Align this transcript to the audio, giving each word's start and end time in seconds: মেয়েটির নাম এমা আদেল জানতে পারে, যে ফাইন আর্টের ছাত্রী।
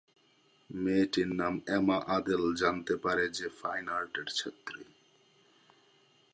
মেয়েটির 0.69 1.29
নাম 1.35 1.55
এমা 1.67 1.97
আদেল 2.17 2.43
জানতে 2.53 2.93
পারে, 2.95 3.25
যে 3.29 3.47
ফাইন 3.59 3.85
আর্টের 3.89 4.27
ছাত্রী। 4.37 4.83